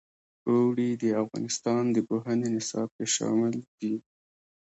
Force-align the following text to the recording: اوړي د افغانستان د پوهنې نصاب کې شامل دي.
اوړي 0.49 0.89
د 1.03 1.05
افغانستان 1.21 1.83
د 1.95 1.97
پوهنې 2.07 2.47
نصاب 2.55 2.89
کې 2.97 3.05
شامل 3.15 3.55
دي. 3.79 3.93